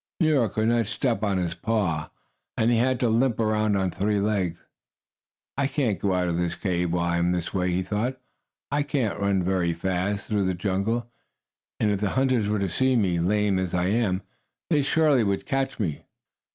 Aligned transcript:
Nero 0.19 0.49
could 0.49 0.69
not 0.69 0.87
step 0.87 1.21
on 1.21 1.37
his 1.37 1.53
paw, 1.53 2.09
and 2.57 2.71
he 2.71 2.77
had 2.77 2.99
to 3.01 3.07
limp 3.07 3.39
around 3.39 3.75
on 3.77 3.91
three 3.91 4.19
legs. 4.19 4.63
"I 5.55 5.67
can't 5.67 5.99
go 5.99 6.13
out 6.13 6.27
of 6.27 6.37
the 6.37 6.49
cave 6.49 6.91
while 6.91 7.11
I'm 7.19 7.33
this 7.33 7.53
way," 7.53 7.71
he 7.71 7.83
thought. 7.83 8.19
"I 8.71 8.81
could 8.81 9.03
not 9.03 9.21
run 9.21 9.43
very 9.43 9.73
fast 9.73 10.25
through 10.25 10.45
the 10.45 10.55
jungle, 10.55 11.07
and 11.79 11.91
if 11.91 11.99
the 11.99 12.09
hunters 12.17 12.47
were 12.47 12.57
to 12.57 12.67
see 12.67 12.95
me, 12.95 13.19
lame 13.19 13.59
as 13.59 13.75
I 13.75 13.89
am, 13.89 14.23
they 14.71 14.81
surely 14.81 15.23
would 15.23 15.45
catch 15.45 15.79
me." 15.79 16.01